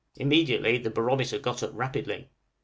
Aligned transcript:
immediately 0.15 0.79
the 0.79 0.89
barometer 0.89 1.37
got 1.37 1.61
up 1.61 1.69
rapidly. 1.75 2.31